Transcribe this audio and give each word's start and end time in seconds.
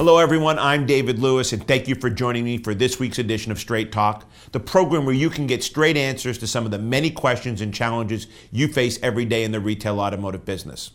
Hello, 0.00 0.16
everyone. 0.16 0.58
I'm 0.58 0.86
David 0.86 1.18
Lewis, 1.18 1.52
and 1.52 1.68
thank 1.68 1.86
you 1.86 1.94
for 1.94 2.08
joining 2.08 2.42
me 2.42 2.56
for 2.56 2.74
this 2.74 2.98
week's 2.98 3.18
edition 3.18 3.52
of 3.52 3.58
Straight 3.58 3.92
Talk, 3.92 4.24
the 4.50 4.58
program 4.58 5.04
where 5.04 5.14
you 5.14 5.28
can 5.28 5.46
get 5.46 5.62
straight 5.62 5.98
answers 5.98 6.38
to 6.38 6.46
some 6.46 6.64
of 6.64 6.70
the 6.70 6.78
many 6.78 7.10
questions 7.10 7.60
and 7.60 7.74
challenges 7.74 8.26
you 8.50 8.66
face 8.66 8.98
every 9.02 9.26
day 9.26 9.44
in 9.44 9.52
the 9.52 9.60
retail 9.60 10.00
automotive 10.00 10.46
business. 10.46 10.92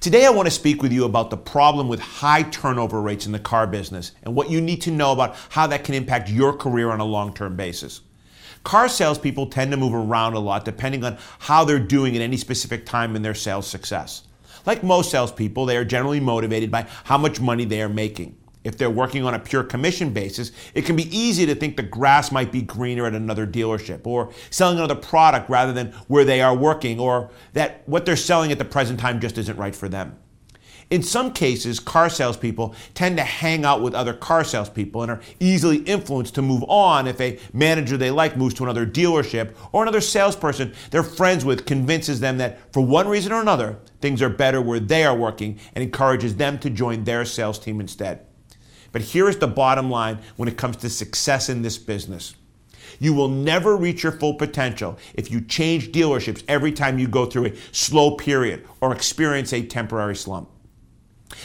Today, 0.00 0.24
I 0.24 0.30
want 0.30 0.46
to 0.46 0.50
speak 0.50 0.80
with 0.80 0.90
you 0.90 1.04
about 1.04 1.28
the 1.28 1.36
problem 1.36 1.86
with 1.86 2.00
high 2.00 2.44
turnover 2.44 2.98
rates 3.02 3.26
in 3.26 3.32
the 3.32 3.38
car 3.38 3.66
business 3.66 4.12
and 4.22 4.34
what 4.34 4.48
you 4.48 4.62
need 4.62 4.80
to 4.80 4.90
know 4.90 5.12
about 5.12 5.36
how 5.50 5.66
that 5.66 5.84
can 5.84 5.94
impact 5.94 6.30
your 6.30 6.54
career 6.54 6.88
on 6.88 7.00
a 7.00 7.04
long 7.04 7.34
term 7.34 7.56
basis. 7.56 8.00
Car 8.64 8.88
salespeople 8.88 9.48
tend 9.48 9.70
to 9.70 9.76
move 9.76 9.92
around 9.92 10.32
a 10.32 10.38
lot 10.38 10.64
depending 10.64 11.04
on 11.04 11.18
how 11.40 11.62
they're 11.62 11.78
doing 11.78 12.16
at 12.16 12.22
any 12.22 12.38
specific 12.38 12.86
time 12.86 13.14
in 13.14 13.20
their 13.20 13.34
sales 13.34 13.66
success. 13.66 14.22
Like 14.66 14.82
most 14.82 15.10
salespeople, 15.10 15.66
they 15.66 15.76
are 15.76 15.84
generally 15.84 16.20
motivated 16.20 16.70
by 16.70 16.86
how 17.04 17.18
much 17.18 17.40
money 17.40 17.64
they 17.64 17.82
are 17.82 17.88
making. 17.88 18.36
If 18.64 18.78
they're 18.78 18.90
working 18.90 19.24
on 19.24 19.34
a 19.34 19.40
pure 19.40 19.64
commission 19.64 20.12
basis, 20.12 20.52
it 20.74 20.84
can 20.84 20.94
be 20.94 21.16
easy 21.16 21.46
to 21.46 21.54
think 21.54 21.76
the 21.76 21.82
grass 21.82 22.30
might 22.30 22.52
be 22.52 22.62
greener 22.62 23.06
at 23.06 23.14
another 23.14 23.46
dealership 23.46 24.06
or 24.06 24.32
selling 24.50 24.78
another 24.78 24.94
product 24.94 25.50
rather 25.50 25.72
than 25.72 25.92
where 26.06 26.24
they 26.24 26.40
are 26.40 26.54
working 26.54 27.00
or 27.00 27.30
that 27.54 27.82
what 27.88 28.06
they're 28.06 28.16
selling 28.16 28.52
at 28.52 28.58
the 28.58 28.64
present 28.64 29.00
time 29.00 29.20
just 29.20 29.36
isn't 29.36 29.56
right 29.56 29.74
for 29.74 29.88
them. 29.88 30.16
In 30.92 31.02
some 31.02 31.32
cases, 31.32 31.80
car 31.80 32.10
salespeople 32.10 32.74
tend 32.92 33.16
to 33.16 33.22
hang 33.22 33.64
out 33.64 33.80
with 33.80 33.94
other 33.94 34.12
car 34.12 34.44
salespeople 34.44 35.00
and 35.00 35.10
are 35.10 35.22
easily 35.40 35.78
influenced 35.78 36.34
to 36.34 36.42
move 36.42 36.62
on 36.68 37.06
if 37.06 37.18
a 37.18 37.38
manager 37.54 37.96
they 37.96 38.10
like 38.10 38.36
moves 38.36 38.52
to 38.56 38.64
another 38.64 38.84
dealership 38.84 39.54
or 39.72 39.82
another 39.82 40.02
salesperson 40.02 40.74
they're 40.90 41.02
friends 41.02 41.46
with 41.46 41.64
convinces 41.64 42.20
them 42.20 42.36
that 42.36 42.58
for 42.74 42.84
one 42.84 43.08
reason 43.08 43.32
or 43.32 43.40
another, 43.40 43.78
things 44.02 44.20
are 44.20 44.28
better 44.28 44.60
where 44.60 44.78
they 44.78 45.02
are 45.02 45.16
working 45.16 45.58
and 45.74 45.82
encourages 45.82 46.36
them 46.36 46.58
to 46.58 46.68
join 46.68 47.04
their 47.04 47.24
sales 47.24 47.58
team 47.58 47.80
instead. 47.80 48.26
But 48.92 49.00
here 49.00 49.30
is 49.30 49.38
the 49.38 49.48
bottom 49.48 49.90
line 49.90 50.18
when 50.36 50.46
it 50.46 50.58
comes 50.58 50.76
to 50.76 50.90
success 50.90 51.48
in 51.48 51.62
this 51.62 51.78
business. 51.78 52.34
You 52.98 53.14
will 53.14 53.28
never 53.28 53.78
reach 53.78 54.02
your 54.02 54.12
full 54.12 54.34
potential 54.34 54.98
if 55.14 55.30
you 55.30 55.40
change 55.40 55.90
dealerships 55.90 56.44
every 56.48 56.70
time 56.70 56.98
you 56.98 57.08
go 57.08 57.24
through 57.24 57.46
a 57.46 57.56
slow 57.72 58.14
period 58.18 58.68
or 58.82 58.92
experience 58.92 59.54
a 59.54 59.64
temporary 59.64 60.16
slump. 60.16 60.50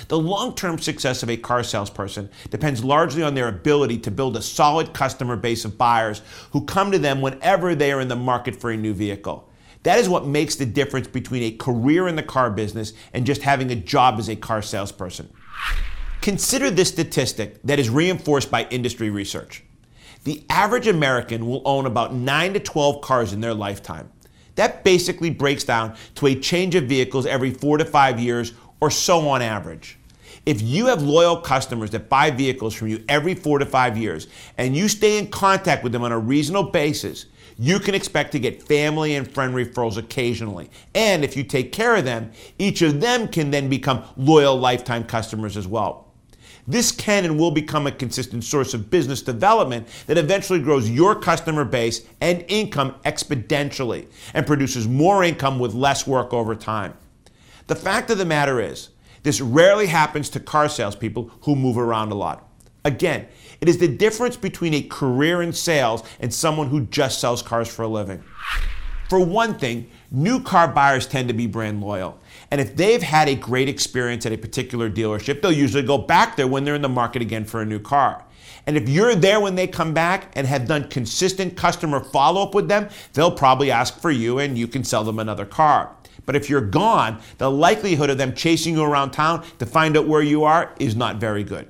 The 0.07 0.17
long 0.17 0.55
term 0.55 0.79
success 0.79 1.23
of 1.23 1.29
a 1.29 1.37
car 1.37 1.63
salesperson 1.63 2.29
depends 2.49 2.83
largely 2.83 3.23
on 3.23 3.35
their 3.35 3.47
ability 3.47 3.99
to 3.99 4.11
build 4.11 4.37
a 4.37 4.41
solid 4.41 4.93
customer 4.93 5.35
base 5.35 5.65
of 5.65 5.77
buyers 5.77 6.21
who 6.51 6.65
come 6.65 6.91
to 6.91 6.99
them 6.99 7.21
whenever 7.21 7.75
they 7.75 7.91
are 7.91 8.01
in 8.01 8.07
the 8.07 8.15
market 8.15 8.55
for 8.55 8.71
a 8.71 8.77
new 8.77 8.93
vehicle. 8.93 9.49
That 9.83 9.99
is 9.99 10.09
what 10.09 10.25
makes 10.25 10.55
the 10.55 10.65
difference 10.65 11.07
between 11.07 11.43
a 11.43 11.55
career 11.55 12.07
in 12.07 12.15
the 12.15 12.23
car 12.23 12.49
business 12.49 12.93
and 13.13 13.25
just 13.25 13.41
having 13.41 13.71
a 13.71 13.75
job 13.75 14.19
as 14.19 14.29
a 14.29 14.35
car 14.35 14.61
salesperson. 14.61 15.29
Consider 16.21 16.69
this 16.69 16.89
statistic 16.89 17.61
that 17.63 17.79
is 17.79 17.89
reinforced 17.89 18.51
by 18.51 18.67
industry 18.69 19.09
research. 19.09 19.63
The 20.23 20.43
average 20.49 20.87
American 20.87 21.47
will 21.47 21.61
own 21.63 21.85
about 21.85 22.13
9 22.13 22.53
to 22.53 22.59
12 22.59 23.01
cars 23.01 23.31
in 23.31 23.39
their 23.39 23.53
lifetime. 23.53 24.11
That 24.55 24.83
basically 24.83 25.29
breaks 25.29 25.63
down 25.63 25.95
to 26.15 26.27
a 26.27 26.35
change 26.35 26.75
of 26.75 26.85
vehicles 26.85 27.25
every 27.25 27.51
4 27.51 27.77
to 27.77 27.85
5 27.85 28.19
years 28.19 28.53
or 28.79 28.91
so 28.91 29.27
on 29.29 29.41
average. 29.41 29.97
If 30.45 30.61
you 30.61 30.85
have 30.87 31.01
loyal 31.01 31.41
customers 31.41 31.89
that 31.91 32.09
buy 32.09 32.31
vehicles 32.31 32.73
from 32.73 32.87
you 32.87 33.03
every 33.09 33.35
four 33.35 33.59
to 33.59 33.65
five 33.65 33.97
years 33.97 34.27
and 34.57 34.75
you 34.75 34.87
stay 34.87 35.17
in 35.17 35.27
contact 35.27 35.83
with 35.83 35.91
them 35.91 36.03
on 36.03 36.11
a 36.11 36.19
reasonable 36.19 36.71
basis, 36.71 37.25
you 37.59 37.79
can 37.79 37.95
expect 37.95 38.31
to 38.31 38.39
get 38.39 38.63
family 38.63 39.15
and 39.15 39.29
friend 39.29 39.53
referrals 39.53 39.97
occasionally. 39.97 40.69
And 40.95 41.23
if 41.23 41.35
you 41.35 41.43
take 41.43 41.71
care 41.71 41.95
of 41.95 42.05
them, 42.05 42.31
each 42.59 42.81
of 42.81 43.01
them 43.01 43.27
can 43.27 43.51
then 43.51 43.67
become 43.67 44.03
loyal 44.15 44.57
lifetime 44.57 45.03
customers 45.03 45.57
as 45.57 45.67
well. 45.67 46.07
This 46.67 46.91
can 46.91 47.25
and 47.25 47.39
will 47.39 47.51
become 47.51 47.87
a 47.87 47.91
consistent 47.91 48.43
source 48.43 48.73
of 48.73 48.89
business 48.89 49.21
development 49.21 49.87
that 50.07 50.17
eventually 50.17 50.59
grows 50.59 50.89
your 50.89 51.15
customer 51.15 51.63
base 51.63 52.05
and 52.19 52.43
income 52.49 52.95
exponentially 53.05 54.07
and 54.33 54.45
produces 54.45 54.87
more 54.87 55.23
income 55.23 55.59
with 55.59 55.73
less 55.73 56.05
work 56.05 56.33
over 56.33 56.55
time. 56.55 56.93
The 57.67 57.75
fact 57.75 58.09
of 58.09 58.17
the 58.17 58.25
matter 58.25 58.61
is, 58.61 58.89
this 59.23 59.41
rarely 59.41 59.87
happens 59.87 60.29
to 60.29 60.39
car 60.39 60.69
salespeople 60.69 61.31
who 61.41 61.55
move 61.55 61.77
around 61.77 62.13
a 62.13 62.15
lot. 62.15 62.49
Again, 62.85 63.27
it 63.59 63.67
is 63.67 63.77
the 63.77 63.89
difference 63.89 64.37
between 64.37 64.73
a 64.73 64.81
career 64.81 65.41
in 65.41 65.51
sales 65.51 66.01
and 66.21 66.33
someone 66.33 66.69
who 66.69 66.85
just 66.85 67.19
sells 67.19 67.41
cars 67.41 67.67
for 67.67 67.81
a 67.81 67.87
living. 67.89 68.23
For 69.09 69.19
one 69.19 69.57
thing, 69.57 69.89
new 70.11 70.41
car 70.41 70.69
buyers 70.69 71.07
tend 71.07 71.27
to 71.27 71.33
be 71.33 71.47
brand 71.47 71.81
loyal. 71.81 72.17
And 72.51 72.61
if 72.61 72.77
they've 72.77 73.01
had 73.01 73.27
a 73.27 73.35
great 73.35 73.67
experience 73.67 74.25
at 74.25 74.31
a 74.31 74.37
particular 74.37 74.89
dealership, 74.89 75.41
they'll 75.41 75.51
usually 75.51 75.83
go 75.83 75.97
back 75.97 76.37
there 76.37 76.47
when 76.47 76.63
they're 76.63 76.75
in 76.75 76.81
the 76.81 76.89
market 76.89 77.21
again 77.21 77.43
for 77.43 77.61
a 77.61 77.65
new 77.65 77.79
car. 77.79 78.23
And 78.65 78.77
if 78.77 78.87
you're 78.87 79.15
there 79.15 79.39
when 79.41 79.55
they 79.55 79.67
come 79.67 79.93
back 79.93 80.31
and 80.35 80.47
have 80.47 80.67
done 80.67 80.89
consistent 80.89 81.57
customer 81.57 82.01
follow 82.01 82.43
up 82.43 82.53
with 82.53 82.67
them, 82.69 82.87
they'll 83.13 83.31
probably 83.31 83.71
ask 83.71 83.99
for 83.99 84.11
you 84.11 84.39
and 84.39 84.57
you 84.57 84.67
can 84.67 84.85
sell 84.85 85.03
them 85.03 85.19
another 85.19 85.45
car. 85.45 85.95
But 86.25 86.35
if 86.35 86.49
you're 86.49 86.61
gone, 86.61 87.21
the 87.37 87.51
likelihood 87.51 88.09
of 88.09 88.17
them 88.17 88.33
chasing 88.33 88.75
you 88.75 88.83
around 88.83 89.11
town 89.11 89.45
to 89.59 89.65
find 89.65 89.95
out 89.97 90.07
where 90.07 90.21
you 90.21 90.43
are 90.43 90.73
is 90.79 90.95
not 90.95 91.17
very 91.17 91.43
good. 91.43 91.69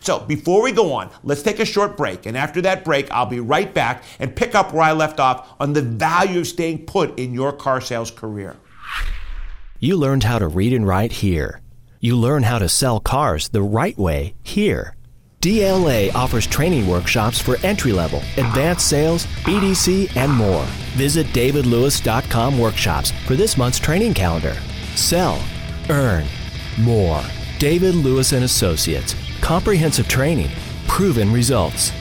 So 0.00 0.20
before 0.20 0.62
we 0.62 0.72
go 0.72 0.92
on, 0.92 1.10
let's 1.22 1.42
take 1.42 1.58
a 1.58 1.64
short 1.64 1.96
break. 1.96 2.26
And 2.26 2.36
after 2.36 2.60
that 2.62 2.84
break, 2.84 3.10
I'll 3.10 3.26
be 3.26 3.40
right 3.40 3.72
back 3.72 4.04
and 4.18 4.34
pick 4.34 4.54
up 4.54 4.72
where 4.72 4.82
I 4.82 4.92
left 4.92 5.18
off 5.18 5.54
on 5.60 5.72
the 5.72 5.82
value 5.82 6.40
of 6.40 6.46
staying 6.46 6.86
put 6.86 7.18
in 7.18 7.34
your 7.34 7.52
car 7.52 7.80
sales 7.80 8.10
career. 8.10 8.56
You 9.80 9.96
learned 9.96 10.24
how 10.24 10.38
to 10.38 10.48
read 10.48 10.72
and 10.72 10.86
write 10.86 11.12
here. 11.12 11.60
You 12.00 12.16
learn 12.16 12.44
how 12.44 12.58
to 12.58 12.68
sell 12.68 13.00
cars 13.00 13.48
the 13.48 13.62
right 13.62 13.96
way 13.98 14.34
here. 14.42 14.94
DLA 15.40 16.12
offers 16.16 16.48
training 16.48 16.88
workshops 16.88 17.40
for 17.40 17.58
entry 17.62 17.92
level, 17.92 18.18
advanced 18.38 18.88
sales, 18.88 19.26
BDC, 19.44 20.16
and 20.16 20.32
more. 20.32 20.64
Visit 20.96 21.28
davidlewis.com 21.28 22.58
workshops 22.58 23.12
for 23.24 23.36
this 23.36 23.56
month's 23.56 23.78
training 23.78 24.14
calendar. 24.14 24.56
Sell, 24.96 25.40
earn, 25.90 26.26
more. 26.76 27.22
David 27.60 27.94
Lewis 27.94 28.32
and 28.32 28.44
Associates. 28.44 29.14
Comprehensive 29.40 30.08
training, 30.08 30.50
proven 30.88 31.32
results. 31.32 31.92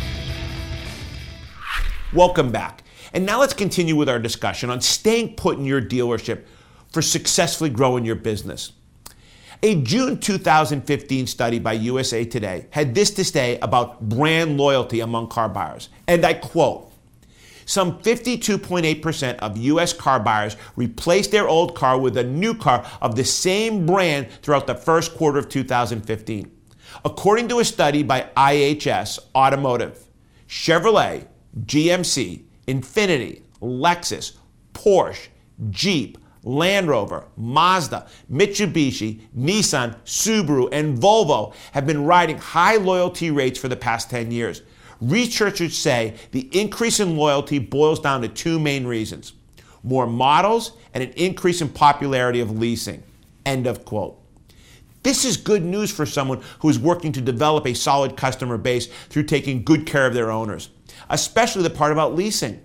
Welcome 2.14 2.52
back. 2.52 2.82
And 3.14 3.24
now 3.24 3.40
let's 3.40 3.54
continue 3.54 3.96
with 3.96 4.10
our 4.10 4.20
discussion 4.20 4.72
on 4.72 4.82
staying 4.82 5.36
put 5.36 5.60
in 5.60 5.66
your 5.66 5.82
dealership 5.82 6.46
for 6.92 7.04
successfully 7.04 7.70
growing 7.70 8.04
your 8.04 8.16
business. 8.16 8.72
A 9.64 9.82
June 9.82 10.20
2015 10.20 11.26
study 11.26 11.58
by 11.58 11.74
USA 11.74 12.24
Today 12.24 12.68
had 12.70 12.94
this 12.94 13.10
to 13.12 13.24
say 13.24 13.58
about 13.60 14.08
brand 14.08 14.56
loyalty 14.56 15.00
among 15.00 15.30
car 15.30 15.50
buyers. 15.50 15.90
And 16.08 16.24
I 16.24 16.36
quote 16.36 16.92
Some 17.66 17.98
52.8% 17.98 19.40
of 19.40 19.58
US 19.58 19.94
car 19.94 20.20
buyers 20.20 20.58
replaced 20.76 21.32
their 21.32 21.48
old 21.48 21.74
car 21.74 22.00
with 22.00 22.18
a 22.18 22.24
new 22.24 22.54
car 22.54 22.86
of 23.02 23.16
the 23.16 23.24
same 23.24 23.88
brand 23.88 24.30
throughout 24.44 24.68
the 24.68 24.76
first 24.76 25.16
quarter 25.16 25.40
of 25.40 25.50
2015. 25.50 26.52
According 27.04 27.48
to 27.48 27.60
a 27.60 27.66
study 27.66 28.04
by 28.04 28.30
IHS 28.38 29.18
Automotive, 29.34 30.06
Chevrolet, 30.48 31.26
GMC, 31.62 32.44
Infiniti, 32.68 33.42
Lexus, 33.60 34.34
Porsche, 34.74 35.30
Jeep, 35.72 36.20
Land 36.48 36.88
Rover, 36.88 37.26
Mazda, 37.36 38.08
Mitsubishi, 38.32 39.22
Nissan, 39.38 39.98
Subaru, 40.06 40.70
and 40.72 40.98
Volvo 40.98 41.54
have 41.74 41.86
been 41.86 42.06
riding 42.06 42.38
high 42.38 42.78
loyalty 42.78 43.30
rates 43.32 43.60
for 43.60 43.68
the 43.68 43.76
past 43.76 44.10
10 44.10 44.32
years. 44.32 44.62
Researchers 45.02 45.78
say 45.78 46.16
the 46.32 46.50
increase 46.58 47.02
in 47.02 47.18
loyalty 47.18 47.60
boils 47.60 48.00
down 48.00 48.22
to 48.22 48.30
two 48.30 48.60
main 48.60 48.88
reasons 48.88 49.34
more 49.84 50.08
models 50.08 50.74
and 50.94 51.04
an 51.04 51.12
increase 51.12 51.62
in 51.62 51.70
popularity 51.70 52.42
of 52.42 52.58
leasing. 52.58 53.02
End 53.46 53.68
of 53.68 53.86
quote. 53.86 54.20
This 55.04 55.24
is 55.24 55.38
good 55.38 55.64
news 55.64 55.92
for 55.92 56.06
someone 56.06 56.42
who 56.60 56.68
is 56.68 56.80
working 56.80 57.14
to 57.14 57.22
develop 57.22 57.66
a 57.66 57.74
solid 57.74 58.18
customer 58.18 58.58
base 58.58 58.88
through 59.08 59.24
taking 59.24 59.64
good 59.64 59.86
care 59.86 60.06
of 60.06 60.14
their 60.14 60.30
owners, 60.30 60.70
especially 61.10 61.64
the 61.64 61.70
part 61.70 61.94
about 61.94 62.16
leasing. 62.16 62.62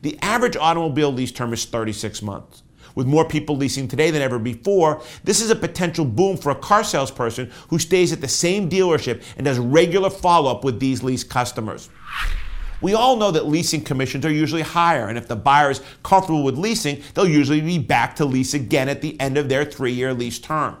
The 0.00 0.18
average 0.22 0.56
automobile 0.56 1.12
lease 1.12 1.32
term 1.32 1.52
is 1.52 1.64
36 1.66 2.22
months. 2.22 2.61
With 2.94 3.06
more 3.06 3.26
people 3.26 3.56
leasing 3.56 3.88
today 3.88 4.10
than 4.10 4.22
ever 4.22 4.38
before, 4.38 5.02
this 5.24 5.40
is 5.40 5.50
a 5.50 5.56
potential 5.56 6.04
boom 6.04 6.36
for 6.36 6.50
a 6.50 6.56
car 6.56 6.84
salesperson 6.84 7.50
who 7.68 7.78
stays 7.78 8.12
at 8.12 8.20
the 8.20 8.28
same 8.28 8.68
dealership 8.68 9.22
and 9.36 9.44
does 9.44 9.58
regular 9.58 10.10
follow 10.10 10.50
up 10.50 10.64
with 10.64 10.80
these 10.80 11.02
lease 11.02 11.24
customers. 11.24 11.88
We 12.80 12.94
all 12.94 13.16
know 13.16 13.30
that 13.30 13.46
leasing 13.46 13.82
commissions 13.82 14.26
are 14.26 14.32
usually 14.32 14.62
higher, 14.62 15.06
and 15.06 15.16
if 15.16 15.28
the 15.28 15.36
buyer 15.36 15.70
is 15.70 15.80
comfortable 16.02 16.42
with 16.42 16.58
leasing, 16.58 17.00
they'll 17.14 17.28
usually 17.28 17.60
be 17.60 17.78
back 17.78 18.16
to 18.16 18.24
lease 18.24 18.54
again 18.54 18.88
at 18.88 19.00
the 19.00 19.18
end 19.20 19.38
of 19.38 19.48
their 19.48 19.64
three 19.64 19.92
year 19.92 20.12
lease 20.12 20.40
term. 20.40 20.76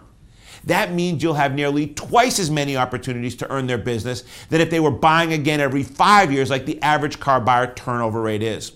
That 0.64 0.92
means 0.92 1.22
you'll 1.22 1.34
have 1.34 1.54
nearly 1.54 1.88
twice 1.88 2.38
as 2.38 2.50
many 2.50 2.76
opportunities 2.76 3.36
to 3.36 3.50
earn 3.50 3.66
their 3.66 3.78
business 3.78 4.24
than 4.48 4.60
if 4.60 4.70
they 4.70 4.80
were 4.80 4.90
buying 4.90 5.32
again 5.32 5.60
every 5.60 5.82
five 5.82 6.32
years, 6.32 6.50
like 6.50 6.66
the 6.66 6.80
average 6.82 7.20
car 7.20 7.40
buyer 7.40 7.72
turnover 7.72 8.20
rate 8.20 8.42
is. 8.42 8.72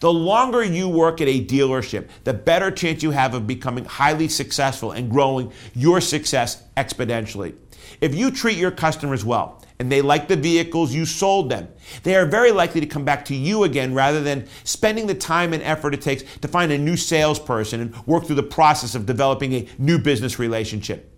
The 0.00 0.12
longer 0.12 0.62
you 0.62 0.88
work 0.88 1.20
at 1.20 1.28
a 1.28 1.44
dealership, 1.44 2.08
the 2.24 2.34
better 2.34 2.70
chance 2.70 3.02
you 3.02 3.10
have 3.10 3.34
of 3.34 3.46
becoming 3.46 3.84
highly 3.84 4.28
successful 4.28 4.92
and 4.92 5.10
growing 5.10 5.52
your 5.74 6.00
success 6.00 6.62
exponentially. 6.76 7.54
If 8.00 8.14
you 8.14 8.30
treat 8.30 8.58
your 8.58 8.70
customers 8.70 9.24
well 9.24 9.64
and 9.80 9.90
they 9.90 10.02
like 10.02 10.28
the 10.28 10.36
vehicles 10.36 10.94
you 10.94 11.04
sold 11.04 11.50
them, 11.50 11.68
they 12.04 12.14
are 12.14 12.26
very 12.26 12.52
likely 12.52 12.80
to 12.80 12.86
come 12.86 13.04
back 13.04 13.24
to 13.26 13.34
you 13.34 13.64
again 13.64 13.94
rather 13.94 14.22
than 14.22 14.46
spending 14.64 15.06
the 15.06 15.14
time 15.14 15.52
and 15.52 15.62
effort 15.62 15.94
it 15.94 16.02
takes 16.02 16.22
to 16.38 16.48
find 16.48 16.70
a 16.70 16.78
new 16.78 16.96
salesperson 16.96 17.80
and 17.80 18.06
work 18.06 18.26
through 18.26 18.36
the 18.36 18.42
process 18.42 18.94
of 18.94 19.06
developing 19.06 19.52
a 19.54 19.68
new 19.78 19.98
business 19.98 20.38
relationship. 20.38 21.17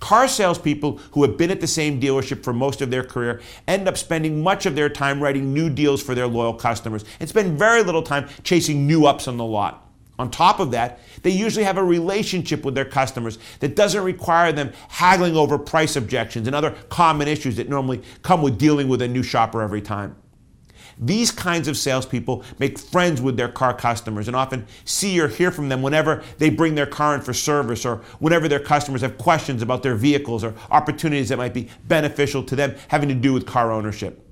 Car 0.00 0.28
salespeople 0.28 0.98
who 1.12 1.22
have 1.22 1.36
been 1.36 1.50
at 1.50 1.60
the 1.60 1.66
same 1.66 2.00
dealership 2.00 2.42
for 2.42 2.52
most 2.52 2.80
of 2.80 2.90
their 2.90 3.04
career 3.04 3.40
end 3.66 3.88
up 3.88 3.96
spending 3.96 4.42
much 4.42 4.66
of 4.66 4.74
their 4.74 4.88
time 4.88 5.22
writing 5.22 5.52
new 5.52 5.68
deals 5.68 6.02
for 6.02 6.14
their 6.14 6.26
loyal 6.26 6.54
customers 6.54 7.04
and 7.20 7.28
spend 7.28 7.58
very 7.58 7.82
little 7.82 8.02
time 8.02 8.28
chasing 8.42 8.86
new 8.86 9.06
ups 9.06 9.28
on 9.28 9.36
the 9.36 9.44
lot. 9.44 9.84
On 10.18 10.30
top 10.30 10.58
of 10.58 10.72
that, 10.72 10.98
they 11.22 11.30
usually 11.30 11.64
have 11.64 11.78
a 11.78 11.84
relationship 11.84 12.64
with 12.64 12.74
their 12.74 12.84
customers 12.84 13.38
that 13.60 13.76
doesn't 13.76 14.02
require 14.02 14.50
them 14.50 14.72
haggling 14.88 15.36
over 15.36 15.58
price 15.58 15.94
objections 15.94 16.48
and 16.48 16.56
other 16.56 16.72
common 16.88 17.28
issues 17.28 17.56
that 17.56 17.68
normally 17.68 18.02
come 18.22 18.42
with 18.42 18.58
dealing 18.58 18.88
with 18.88 19.00
a 19.00 19.08
new 19.08 19.22
shopper 19.22 19.62
every 19.62 19.80
time. 19.80 20.16
These 21.00 21.30
kinds 21.30 21.68
of 21.68 21.76
salespeople 21.76 22.44
make 22.58 22.78
friends 22.78 23.22
with 23.22 23.36
their 23.36 23.48
car 23.48 23.72
customers 23.72 24.26
and 24.26 24.36
often 24.36 24.66
see 24.84 25.20
or 25.20 25.28
hear 25.28 25.50
from 25.52 25.68
them 25.68 25.80
whenever 25.80 26.22
they 26.38 26.50
bring 26.50 26.74
their 26.74 26.86
car 26.86 27.14
in 27.14 27.20
for 27.20 27.32
service 27.32 27.84
or 27.84 27.96
whenever 28.18 28.48
their 28.48 28.60
customers 28.60 29.02
have 29.02 29.16
questions 29.16 29.62
about 29.62 29.82
their 29.82 29.94
vehicles 29.94 30.42
or 30.42 30.54
opportunities 30.70 31.28
that 31.28 31.38
might 31.38 31.54
be 31.54 31.68
beneficial 31.86 32.42
to 32.42 32.56
them 32.56 32.74
having 32.88 33.08
to 33.08 33.14
do 33.14 33.32
with 33.32 33.46
car 33.46 33.70
ownership. 33.70 34.24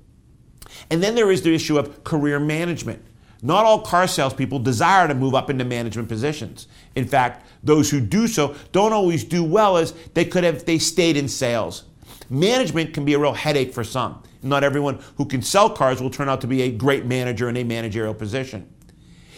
And 0.89 1.01
then 1.01 1.15
there 1.15 1.31
is 1.31 1.41
the 1.41 1.55
issue 1.55 1.77
of 1.77 2.03
career 2.03 2.39
management. 2.39 3.01
Not 3.41 3.65
all 3.65 3.81
car 3.81 4.07
salespeople 4.07 4.59
desire 4.59 5.07
to 5.07 5.13
move 5.13 5.35
up 5.35 5.49
into 5.49 5.63
management 5.63 6.09
positions. 6.09 6.67
In 6.95 7.07
fact, 7.07 7.45
those 7.63 7.89
who 7.89 8.01
do 8.01 8.27
so 8.27 8.55
don't 8.71 8.93
always 8.93 9.23
do 9.23 9.43
well 9.43 9.77
as 9.77 9.93
they 10.15 10.25
could 10.25 10.43
have 10.43 10.55
if 10.55 10.65
they 10.65 10.79
stayed 10.79 11.15
in 11.15 11.29
sales. 11.29 11.83
Management 12.29 12.93
can 12.93 13.05
be 13.05 13.13
a 13.13 13.19
real 13.19 13.33
headache 13.33 13.73
for 13.73 13.83
some. 13.83 14.23
Not 14.43 14.63
everyone 14.63 14.99
who 15.15 15.25
can 15.25 15.41
sell 15.41 15.69
cars 15.69 16.01
will 16.01 16.09
turn 16.09 16.29
out 16.29 16.41
to 16.41 16.47
be 16.47 16.61
a 16.63 16.71
great 16.71 17.05
manager 17.05 17.49
in 17.49 17.57
a 17.57 17.63
managerial 17.63 18.13
position. 18.13 18.71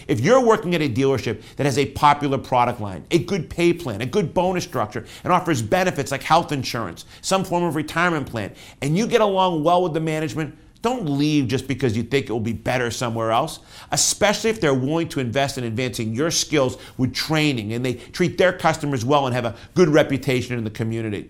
If 0.08 0.22
you're 0.22 0.44
working 0.44 0.74
at 0.74 0.82
a 0.82 0.90
dealership 0.90 1.44
that 1.58 1.66
has 1.66 1.78
a 1.78 1.86
popular 1.86 2.40
product 2.40 2.82
line, 2.82 3.06
a 3.12 3.20
good 3.20 3.48
pay 3.48 3.74
plan, 3.74 4.02
a 4.02 4.08
good 4.08 4.34
bonus 4.34 4.64
structure, 4.64 5.06
and 5.24 5.32
offers 5.32 5.62
benefits 5.62 6.12
like 6.12 6.24
health 6.24 6.52
insurance, 6.52 7.06
some 7.22 7.44
form 7.44 7.64
of 7.64 7.76
retirement 7.76 8.28
plan, 8.28 8.54
and 8.82 8.98
you 8.98 9.06
get 9.06 9.22
along 9.22 9.64
well 9.64 9.84
with 9.84 9.94
the 9.94 10.00
management, 10.00 10.58
don't 10.82 11.06
leave 11.06 11.48
just 11.48 11.68
because 11.68 11.96
you 11.96 12.04
think 12.04 12.28
it 12.28 12.32
will 12.32 12.40
be 12.40 12.54
better 12.54 12.90
somewhere 12.90 13.32
else, 13.32 13.60
especially 13.92 14.50
if 14.50 14.62
they're 14.62 14.74
willing 14.74 15.10
to 15.10 15.20
invest 15.20 15.58
in 15.58 15.66
advancing 15.66 16.16
your 16.16 16.32
skills 16.32 16.78
with 16.98 17.14
training 17.14 17.74
and 17.74 17.86
they 17.86 17.96
treat 17.96 18.38
their 18.38 18.54
customers 18.54 19.04
well 19.04 19.28
and 19.28 19.36
have 19.36 19.46
a 19.46 19.56
good 19.76 19.90
reputation 19.90 20.58
in 20.58 20.64
the 20.64 20.70
community. 20.70 21.30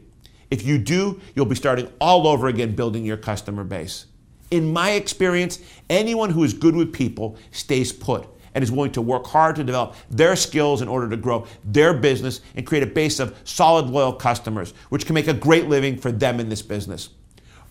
If 0.52 0.66
you 0.66 0.78
do, 0.78 1.20
you'll 1.36 1.46
be 1.46 1.56
starting 1.56 1.92
all 2.02 2.28
over 2.28 2.48
again 2.48 2.76
building 2.76 3.06
your 3.06 3.18
customer 3.18 3.64
base. 3.64 4.06
In 4.52 4.74
my 4.74 4.92
experience, 4.92 5.60
anyone 5.90 6.32
who 6.32 6.44
is 6.44 6.54
good 6.54 6.76
with 6.76 6.92
people 6.92 7.38
stays 7.52 7.94
put 7.94 8.28
and 8.56 8.64
is 8.64 8.72
willing 8.72 8.92
to 8.94 9.02
work 9.02 9.28
hard 9.28 9.56
to 9.58 9.64
develop 9.64 9.96
their 10.10 10.36
skills 10.36 10.82
in 10.82 10.88
order 10.88 11.08
to 11.08 11.18
grow 11.18 11.46
their 11.64 11.94
business 11.94 12.42
and 12.56 12.66
create 12.66 12.82
a 12.82 12.88
base 12.88 13.20
of 13.20 13.38
solid, 13.44 13.88
loyal 13.88 14.14
customers, 14.14 14.74
which 14.90 15.06
can 15.06 15.14
make 15.14 15.28
a 15.28 15.34
great 15.34 15.68
living 15.68 15.98
for 15.98 16.12
them 16.12 16.40
in 16.40 16.50
this 16.50 16.64
business. 16.64 17.10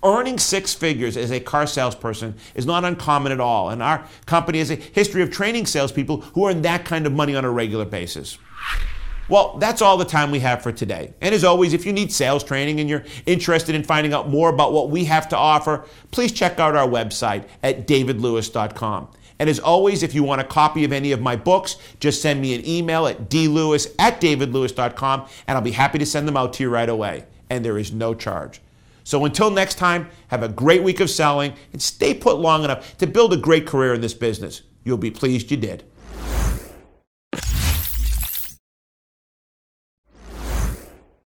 Earning 0.05 0.39
six 0.39 0.73
figures 0.75 1.17
as 1.17 1.33
a 1.33 1.41
car 1.41 1.67
salesperson 1.67 2.37
is 2.55 2.65
not 2.65 2.85
uncommon 2.85 3.33
at 3.33 3.41
all, 3.41 3.71
and 3.71 3.83
our 3.83 4.07
company 4.27 4.61
has 4.61 4.71
a 4.71 4.77
history 4.77 5.23
of 5.23 5.33
training 5.33 5.67
salespeople 5.67 6.21
who 6.21 6.49
earn 6.49 6.63
that 6.63 6.85
kind 6.85 7.05
of 7.05 7.13
money 7.13 7.35
on 7.35 7.45
a 7.45 7.51
regular 7.51 7.85
basis. 7.85 8.39
Well, 9.29 9.59
that's 9.59 9.83
all 9.83 9.99
the 9.99 10.07
time 10.07 10.31
we 10.31 10.41
have 10.41 10.63
for 10.63 10.73
today. 10.73 11.13
And 11.21 11.35
as 11.35 11.45
always, 11.45 11.75
if 11.75 11.85
you 11.85 11.93
need 11.93 12.11
sales 12.13 12.43
training 12.43 12.81
and 12.81 12.89
you're 12.89 13.05
interested 13.27 13.75
in 13.75 13.85
finding 13.85 14.15
out 14.15 14.29
more 14.29 14.49
about 14.49 14.73
what 14.73 14.89
we 14.89 15.05
have 15.05 15.29
to 15.29 15.37
offer, 15.37 15.85
please 16.11 16.33
check 16.33 16.59
out 16.59 16.75
our 16.75 16.89
website 16.89 17.47
at 17.63 17.87
davidlewis.com. 17.87 19.09
And 19.39 19.49
as 19.49 19.61
always, 19.61 20.03
if 20.03 20.15
you 20.15 20.23
want 20.23 20.41
a 20.41 20.45
copy 20.45 20.85
of 20.85 20.93
any 20.93 21.13
of 21.13 21.21
my 21.21 21.37
books, 21.37 21.77
just 22.01 22.23
send 22.23 22.41
me 22.41 22.55
an 22.55 22.67
email 22.67 23.07
at 23.07 23.29
dlewis 23.29 23.95
at 23.99 24.21
davidlewis.com 24.21 25.29
and 25.47 25.57
I'll 25.57 25.63
be 25.63 25.73
happy 25.73 25.99
to 25.99 26.07
send 26.07 26.27
them 26.27 26.37
out 26.37 26.55
to 26.55 26.63
you 26.63 26.71
right 26.71 26.89
away. 26.89 27.25
And 27.51 27.65
there 27.65 27.79
is 27.79 27.93
no 27.93 28.15
charge. 28.15 28.61
So 29.05 29.25
until 29.25 29.51
next 29.51 29.77
time, 29.77 30.09
have 30.29 30.43
a 30.43 30.49
great 30.49 30.83
week 30.83 31.01
of 31.01 31.09
selling 31.09 31.55
and 31.73 31.81
stay 31.81 32.15
put 32.15 32.39
long 32.39 32.65
enough 32.65 32.97
to 32.99 33.07
build 33.07 33.33
a 33.33 33.39
great 33.39 33.67
career 33.67 33.95
in 33.95 34.01
this 34.01 34.15
business. 34.15 34.63
You'll 34.85 34.99
be 34.99 35.11
pleased 35.11 35.51
you 35.51 35.57
did. 35.57 35.85